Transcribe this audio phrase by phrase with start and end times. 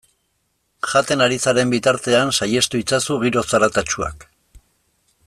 [0.93, 4.27] Jaten ari zaren bitartean saihestu itzazu giro zaratatsuak.